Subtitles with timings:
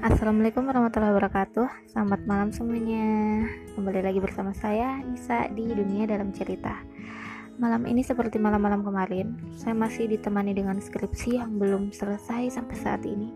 [0.00, 1.92] Assalamualaikum warahmatullahi wabarakatuh.
[1.92, 3.44] Selamat malam semuanya.
[3.76, 6.72] Kembali lagi bersama saya Nisa di Dunia Dalam Cerita.
[7.60, 13.04] Malam ini seperti malam-malam kemarin Saya masih ditemani dengan skripsi yang belum selesai sampai saat
[13.04, 13.28] ini.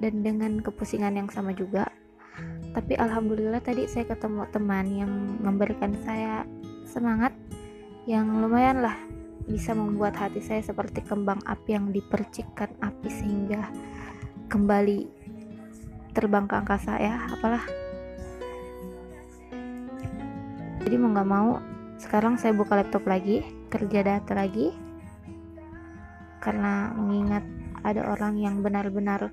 [0.00, 1.84] Dan dengan kepusingan yang sama juga.
[2.72, 5.12] Tapi Alhamdulillah tadi saya ketemu teman yang
[5.44, 6.48] memberikan saya
[6.88, 7.36] semangat
[8.08, 8.96] Yang lumayan lah
[9.44, 13.68] bisa membuat hati saya seperti kembang api yang dipercikkan api sehingga
[14.48, 15.17] kembali
[16.18, 17.62] terbang ke angkasa ya apalah.
[20.82, 21.62] Jadi mau nggak mau
[22.02, 24.74] sekarang saya buka laptop lagi kerja data lagi.
[26.42, 27.46] Karena mengingat
[27.86, 29.30] ada orang yang benar-benar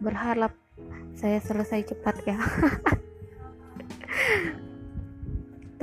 [0.00, 0.56] berharap
[1.12, 2.40] saya selesai cepat ya.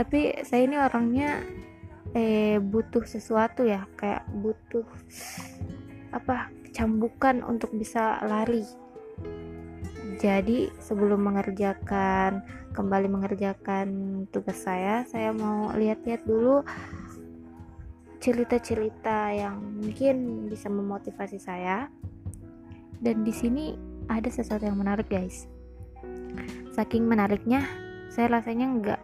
[0.01, 1.45] Tapi saya ini orangnya
[2.17, 4.85] eh butuh sesuatu ya kayak butuh
[6.09, 8.65] apa cambukan untuk bisa lari
[10.23, 13.87] jadi sebelum mengerjakan kembali mengerjakan
[14.31, 16.63] tugas saya, saya mau lihat-lihat dulu
[18.23, 21.91] cerita-cerita yang mungkin bisa memotivasi saya.
[23.03, 23.75] Dan di sini
[24.07, 25.51] ada sesuatu yang menarik, guys.
[26.71, 27.67] Saking menariknya,
[28.07, 29.01] saya rasanya nggak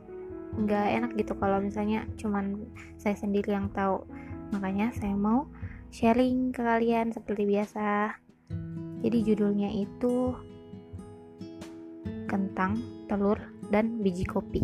[0.56, 2.64] nggak enak gitu kalau misalnya cuman
[2.96, 4.08] saya sendiri yang tahu.
[4.56, 5.52] Makanya saya mau
[5.92, 8.16] sharing ke kalian seperti biasa.
[9.04, 10.32] Jadi judulnya itu
[12.30, 12.78] kentang,
[13.10, 13.42] telur,
[13.74, 14.62] dan biji kopi.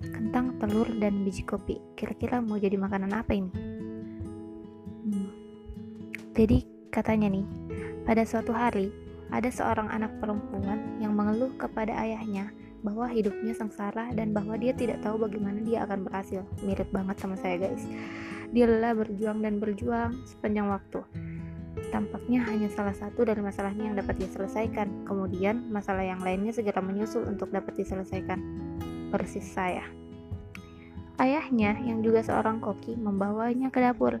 [0.00, 1.76] Kentang, telur, dan biji kopi.
[1.94, 3.52] Kira-kira mau jadi makanan apa ini?
[5.04, 5.30] Hmm.
[6.32, 7.44] Jadi katanya nih,
[8.08, 8.88] pada suatu hari
[9.28, 12.48] ada seorang anak perempuan yang mengeluh kepada ayahnya
[12.82, 16.42] bahwa hidupnya sengsara dan bahwa dia tidak tahu bagaimana dia akan berhasil.
[16.64, 17.84] Mirip banget sama saya guys.
[18.52, 21.00] Dia lelah berjuang dan berjuang sepanjang waktu
[21.72, 25.08] Tampaknya hanya salah satu dari masalahnya yang dapat dia selesaikan.
[25.08, 28.40] Kemudian, masalah yang lainnya segera menyusul untuk dapat diselesaikan.
[29.08, 29.84] Persis saya.
[31.16, 34.20] Ayahnya, yang juga seorang koki, membawanya ke dapur.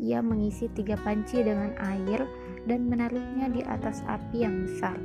[0.00, 2.26] Ia mengisi tiga panci dengan air
[2.66, 4.96] dan menaruhnya di atas api yang besar.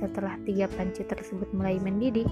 [0.00, 2.28] Setelah tiga panci tersebut mulai mendidih,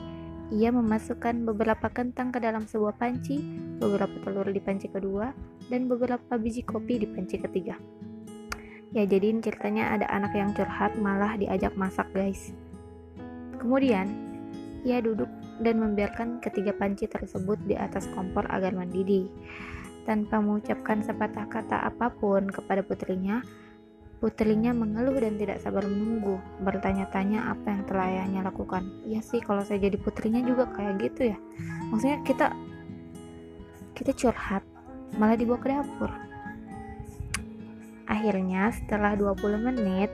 [0.48, 3.36] ia memasukkan beberapa kentang ke dalam sebuah panci,
[3.76, 5.34] beberapa telur di panci kedua,
[5.68, 7.76] dan beberapa biji kopi di panci ketiga
[8.92, 12.52] ya jadi ceritanya ada anak yang curhat malah diajak masak guys
[13.60, 14.08] kemudian
[14.86, 15.28] ia duduk
[15.58, 19.26] dan membiarkan ketiga panci tersebut di atas kompor agar mendidih
[20.06, 23.42] tanpa mengucapkan sepatah kata apa pun kepada putrinya
[24.18, 28.82] Putrinya mengeluh dan tidak sabar menunggu, bertanya-tanya apa yang telah ayahnya lakukan.
[29.06, 31.38] Iya sih, kalau saya jadi putrinya juga kayak gitu ya.
[31.94, 32.50] Maksudnya kita
[33.94, 34.66] kita curhat,
[35.22, 36.10] malah dibawa ke dapur.
[38.08, 40.08] Akhirnya, setelah 20 menit,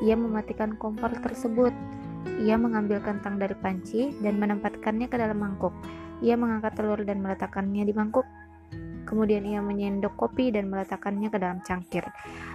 [0.00, 1.70] ia mematikan kompor tersebut.
[2.40, 5.76] Ia mengambil kentang dari panci dan menempatkannya ke dalam mangkuk.
[6.24, 8.24] Ia mengangkat telur dan meletakkannya di mangkuk.
[9.04, 12.08] Kemudian ia menyendok kopi dan meletakkannya ke dalam cangkir.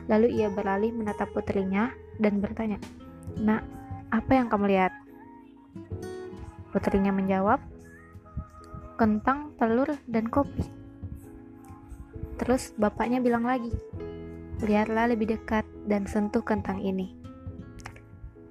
[0.10, 2.82] Lalu ia beralih menatap putrinya dan bertanya,
[3.38, 3.62] "Nak,
[4.10, 4.94] apa yang kamu lihat?"
[6.74, 7.62] Putrinya menjawab,
[8.98, 10.66] "Kentang, telur, dan kopi."
[12.42, 13.70] Terus bapaknya bilang lagi,
[14.60, 17.16] Lihatlah lebih dekat dan sentuh kentang ini.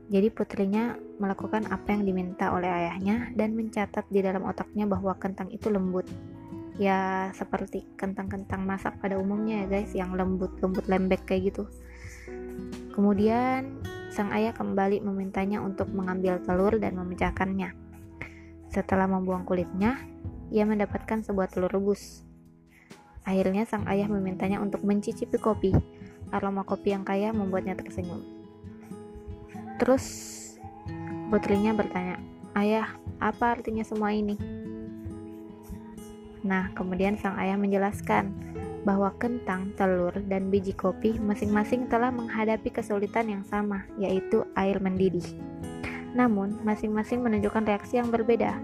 [0.09, 5.53] Jadi putrinya melakukan apa yang diminta oleh ayahnya dan mencatat di dalam otaknya bahwa kentang
[5.53, 6.09] itu lembut.
[6.81, 11.69] Ya seperti kentang-kentang masak pada umumnya ya guys, yang lembut-lembut lembek kayak gitu.
[12.97, 13.77] Kemudian
[14.09, 17.77] sang ayah kembali memintanya untuk mengambil telur dan memecahkannya.
[18.73, 20.01] Setelah membuang kulitnya,
[20.49, 22.25] ia mendapatkan sebuah telur rebus.
[23.29, 25.98] Akhirnya sang ayah memintanya untuk mencicipi kopi.
[26.31, 28.25] Aroma kopi yang kaya membuatnya tersenyum.
[29.79, 30.05] Terus
[31.31, 32.19] putrinya bertanya,
[32.57, 34.35] "Ayah, apa artinya semua ini?"
[36.47, 38.31] Nah, kemudian sang ayah menjelaskan
[38.87, 45.25] bahwa kentang, telur, dan biji kopi masing-masing telah menghadapi kesulitan yang sama, yaitu air mendidih.
[46.17, 48.57] Namun, masing-masing menunjukkan reaksi yang berbeda.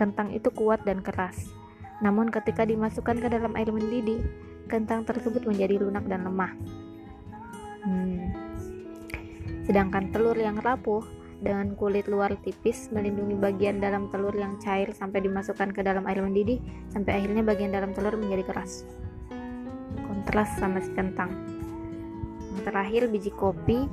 [0.00, 1.52] Kentang itu kuat dan keras,
[2.00, 4.20] namun ketika dimasukkan ke dalam air mendidih,
[4.66, 6.52] kentang tersebut menjadi lunak dan lemah.
[7.86, 8.34] Hmm.
[9.66, 11.02] Sedangkan telur yang rapuh
[11.42, 16.22] dengan kulit luar tipis melindungi bagian dalam telur yang cair sampai dimasukkan ke dalam air
[16.24, 18.86] mendidih sampai akhirnya bagian dalam telur menjadi keras.
[20.06, 21.34] Kontras sama si kentang.
[22.54, 23.84] Yang terakhir biji kopi.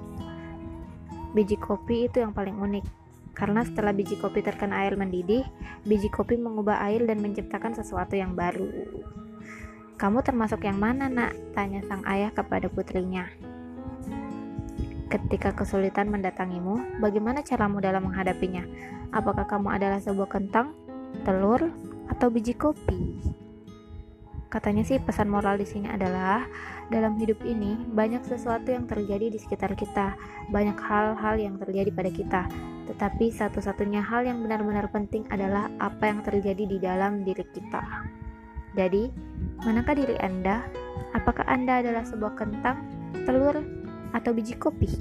[1.33, 2.85] Biji kopi itu yang paling unik
[3.33, 5.41] karena setelah biji kopi terkena air mendidih,
[5.89, 8.69] biji kopi mengubah air dan menciptakan sesuatu yang baru.
[9.93, 11.53] Kamu termasuk yang mana, Nak?
[11.53, 13.29] tanya sang ayah kepada putrinya.
[15.13, 18.65] Ketika kesulitan mendatangimu, bagaimana caramu dalam menghadapinya?
[19.13, 20.73] Apakah kamu adalah sebuah kentang,
[21.21, 21.69] telur,
[22.09, 23.21] atau biji kopi?
[24.49, 26.45] Katanya sih pesan moral di sini adalah
[26.89, 30.13] dalam hidup ini banyak sesuatu yang terjadi di sekitar kita,
[30.53, 32.41] banyak hal-hal yang terjadi pada kita.
[32.89, 37.81] Tetapi satu-satunya hal yang benar-benar penting adalah apa yang terjadi di dalam diri kita.
[38.77, 39.09] Jadi,
[39.63, 40.63] manakah diri Anda?
[41.15, 42.83] Apakah Anda adalah sebuah kentang,
[43.23, 43.59] telur,
[44.11, 44.91] atau biji kopi?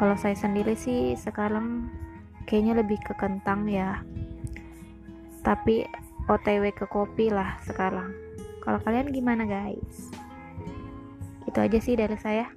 [0.00, 1.90] Kalau saya sendiri sih sekarang
[2.48, 4.00] kayaknya lebih ke kentang ya.
[5.44, 5.84] Tapi
[6.30, 8.14] otw ke kopi lah sekarang.
[8.64, 10.08] Kalau kalian gimana guys?
[11.44, 12.48] Itu aja sih dari saya.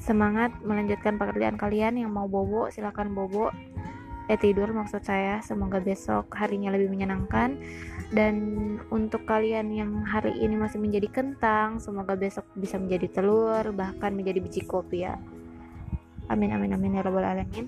[0.00, 2.00] Semangat melanjutkan pekerjaan kalian.
[2.00, 3.52] Yang mau bobo silahkan bobo
[4.30, 5.42] eh tidur maksud saya.
[5.42, 7.58] Semoga besok harinya lebih menyenangkan.
[8.14, 8.34] Dan
[8.94, 14.38] untuk kalian yang hari ini masih menjadi kentang semoga besok bisa menjadi telur bahkan menjadi
[14.38, 15.18] biji kopi ya.
[16.30, 17.66] Amin amin amin ya robbal alamin.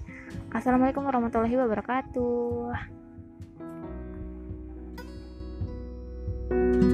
[0.54, 3.02] Assalamualaikum warahmatullahi wabarakatuh.
[6.52, 6.91] thank you